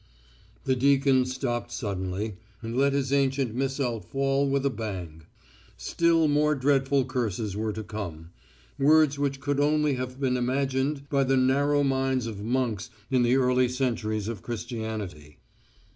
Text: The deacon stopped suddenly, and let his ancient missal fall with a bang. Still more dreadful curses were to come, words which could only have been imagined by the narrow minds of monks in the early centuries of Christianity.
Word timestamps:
The 0.63 0.75
deacon 0.75 1.27
stopped 1.27 1.71
suddenly, 1.71 2.37
and 2.63 2.75
let 2.75 2.91
his 2.93 3.13
ancient 3.13 3.53
missal 3.53 3.99
fall 3.99 4.49
with 4.49 4.65
a 4.65 4.71
bang. 4.71 5.27
Still 5.77 6.27
more 6.27 6.55
dreadful 6.55 7.05
curses 7.05 7.55
were 7.55 7.71
to 7.71 7.83
come, 7.83 8.31
words 8.79 9.19
which 9.19 9.39
could 9.39 9.59
only 9.59 9.93
have 9.97 10.19
been 10.19 10.37
imagined 10.37 11.07
by 11.11 11.23
the 11.23 11.37
narrow 11.37 11.83
minds 11.83 12.25
of 12.25 12.41
monks 12.43 12.89
in 13.11 13.21
the 13.21 13.35
early 13.35 13.69
centuries 13.69 14.27
of 14.27 14.41
Christianity. 14.41 15.37